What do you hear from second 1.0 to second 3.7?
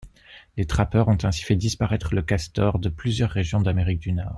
ont ainsi fait disparaître le castor de plusieurs régions